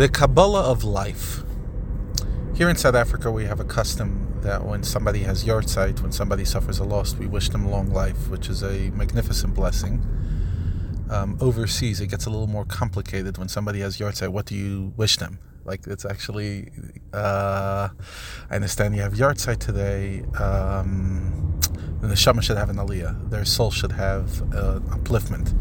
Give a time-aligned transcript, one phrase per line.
[0.00, 1.42] The Kabbalah of life.
[2.54, 6.46] Here in South Africa, we have a custom that when somebody has yahrzeit, when somebody
[6.46, 10.02] suffers a loss, we wish them long life, which is a magnificent blessing.
[11.10, 13.36] Um, overseas, it gets a little more complicated.
[13.36, 15.38] When somebody has yahrzeit, what do you wish them?
[15.66, 16.70] Like it's actually,
[17.12, 17.90] uh,
[18.48, 20.22] I understand you have yahrzeit today.
[20.42, 21.60] Um,
[22.00, 23.28] the neshama should have an aliyah.
[23.28, 25.52] Their soul should have uh, upliftment.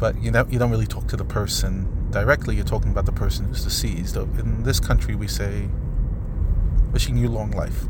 [0.00, 3.12] But you know, you don't really talk to the person directly, you're talking about the
[3.12, 4.16] person who's deceased.
[4.16, 5.68] In this country, we say,
[6.90, 7.84] wishing you long life.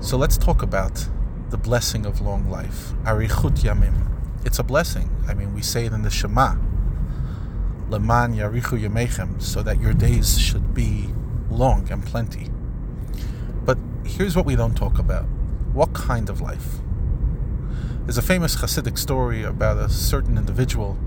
[0.00, 1.08] So let's talk about
[1.48, 2.92] the blessing of long life.
[3.04, 4.10] Arichut Yamim.
[4.44, 5.08] It's a blessing.
[5.26, 6.56] I mean, we say it in the Shema.
[7.88, 11.08] Leman Yarichu Yamechem, so that your days should be
[11.48, 12.50] long and plenty.
[13.64, 15.24] But here's what we don't talk about.
[15.72, 16.80] What kind of life?
[18.04, 20.98] There's a famous Hasidic story about a certain individual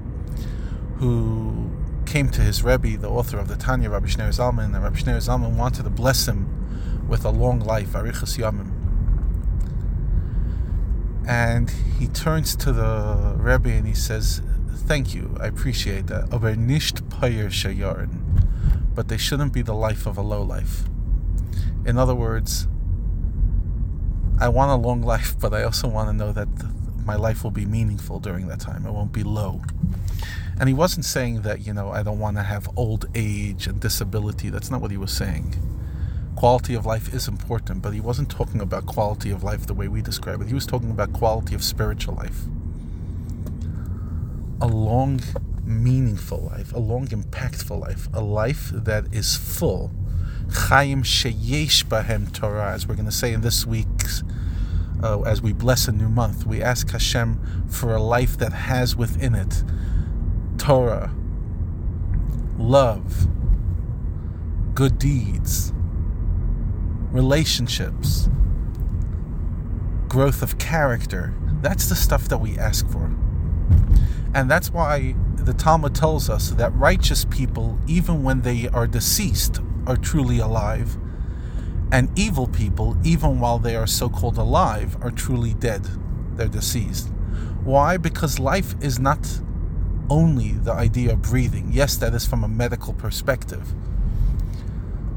[0.99, 1.69] who
[2.05, 5.17] came to his Rebbe, the author of the Tanya, Rabbi Shneur Zalman, and Rabbi Shneur
[5.17, 8.71] Zalman wanted to bless him with a long life, Arichas Yamim.
[11.27, 16.31] And he turns to the Rebbe and he says, Thank you, I appreciate that.
[16.31, 18.21] Aber nicht payer shayarin.
[18.95, 20.83] But they shouldn't be the life of a low life.
[21.85, 22.67] In other words,
[24.39, 26.47] I want a long life, but I also want to know that
[27.05, 28.85] my life will be meaningful during that time.
[28.85, 29.61] It won't be low.
[30.59, 33.79] And he wasn't saying that, you know, I don't want to have old age and
[33.79, 34.49] disability.
[34.49, 35.55] That's not what he was saying.
[36.35, 39.87] Quality of life is important, but he wasn't talking about quality of life the way
[39.87, 40.47] we describe it.
[40.47, 42.43] He was talking about quality of spiritual life.
[44.61, 45.21] A long,
[45.63, 49.91] meaningful life, a long, impactful life, a life that is full.
[50.51, 54.23] Chaim sheyesh bahem Torah, as we're going to say in this week's
[55.03, 58.95] uh, as we bless a new month, we ask Hashem for a life that has
[58.95, 59.63] within it
[60.67, 61.15] Torah,
[62.57, 63.25] love,
[64.73, 65.71] good deeds,
[67.09, 68.29] relationships,
[70.09, 71.33] growth of character.
[71.61, 73.05] That's the stuff that we ask for.
[74.33, 79.61] And that's why the Talmud tells us that righteous people, even when they are deceased,
[79.85, 80.97] are truly alive,
[81.93, 85.87] and evil people, even while they are so called alive, are truly dead.
[86.35, 87.07] They're deceased.
[87.63, 87.95] Why?
[87.95, 89.25] Because life is not
[90.09, 91.69] only the idea of breathing.
[91.71, 93.73] Yes, that is from a medical perspective.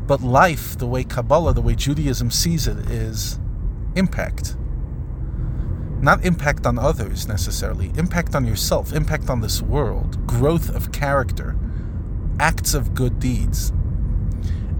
[0.06, 3.38] But life, the way Kabbalah, the way Judaism sees it, is
[3.94, 4.56] impact.
[6.00, 11.56] Not impact on others necessarily, impact on yourself, impact on this world, growth of character,
[12.38, 13.72] acts of good deeds.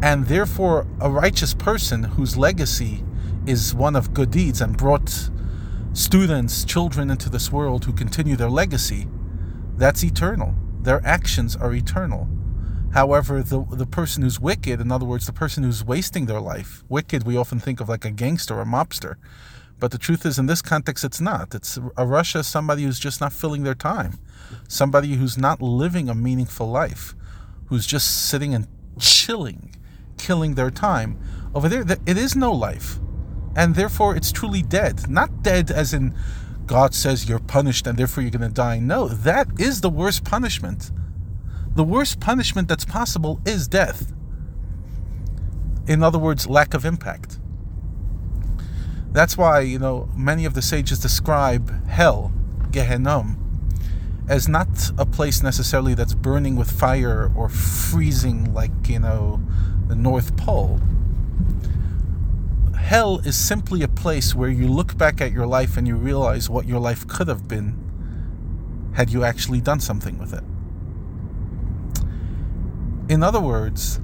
[0.03, 3.05] And therefore, a righteous person whose legacy
[3.47, 5.31] is one of good deeds and brought
[5.93, 9.07] students, children into this world who continue their legacy,
[9.81, 10.55] that's eternal.
[10.83, 12.29] Their actions are eternal.
[12.93, 16.85] However, the the person who's wicked, in other words, the person who's wasting their life,
[16.91, 19.15] wicked, we often think of like a gangster or a mobster.
[19.79, 21.55] But the truth is, in this context, it's not.
[21.55, 24.19] It's a rasha, somebody who's just not filling their time,
[24.69, 27.15] somebody who's not living a meaningful life,
[27.69, 29.75] who's just sitting and chilling,
[30.19, 31.19] killing their time.
[31.55, 32.99] Over there, it is no life,
[33.57, 35.09] and therefore it's truly dead.
[35.09, 36.15] Not dead as in
[36.67, 38.79] God says you're punished and therefore you're going to die.
[38.79, 40.91] No, that is the worst punishment.
[41.75, 44.13] The worst punishment that's possible is death.
[45.87, 47.39] In other words, lack of impact.
[49.13, 52.33] That's why, you know, many of the sages describe hell,
[52.71, 53.37] Gehenna,
[54.29, 59.43] as not a place necessarily that's burning with fire or freezing like, you know,
[59.89, 60.81] the North Pole
[62.91, 66.51] hell is simply a place where you look back at your life and you realize
[66.51, 67.73] what your life could have been
[68.97, 70.43] had you actually done something with it.
[73.09, 74.01] In other words,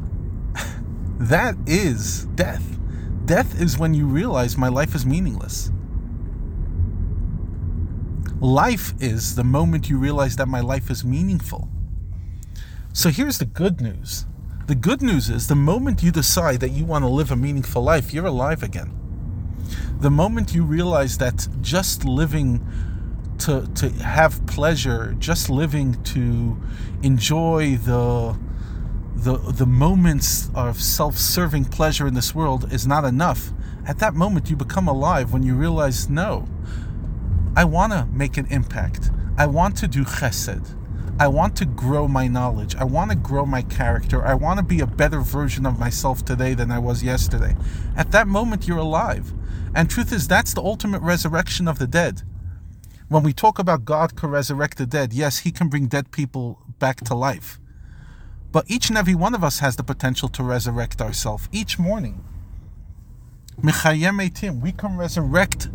[1.18, 2.78] that is death.
[3.24, 5.72] Death is when you realize my life is meaningless.
[8.40, 11.68] Life is the moment you realize that my life is meaningful.
[12.92, 14.26] So here's the good news
[14.66, 17.82] the good news is the moment you decide that you want to live a meaningful
[17.82, 18.92] life, you're alive again.
[20.00, 22.66] The moment you realize that just living
[23.38, 26.60] to, to have pleasure, just living to
[27.02, 28.36] enjoy the,
[29.14, 33.52] the, the moments of self serving pleasure in this world is not enough,
[33.86, 36.48] at that moment you become alive when you realize no,
[37.56, 39.10] I want to make an impact.
[39.38, 40.74] I want to do chesed.
[41.18, 42.74] I want to grow my knowledge.
[42.76, 44.22] I want to grow my character.
[44.24, 47.56] I want to be a better version of myself today than I was yesterday.
[47.96, 49.32] At that moment, you're alive.
[49.74, 52.22] And truth is, that's the ultimate resurrection of the dead.
[53.08, 56.60] When we talk about God can resurrect the dead, yes, He can bring dead people
[56.78, 57.58] back to life.
[58.52, 62.24] But each and every one of us has the potential to resurrect ourselves each morning.
[63.60, 65.68] Mechayeh Meitim, we can resurrect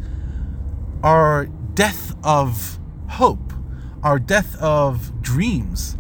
[1.03, 2.79] our death of
[3.09, 3.53] hope,
[4.03, 5.97] our death of dreams,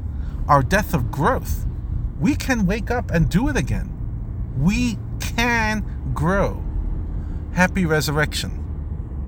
[0.47, 1.65] our death of growth.
[2.19, 3.91] We can wake up and do it again.
[4.57, 6.63] We can grow.
[7.53, 8.60] Happy resurrection.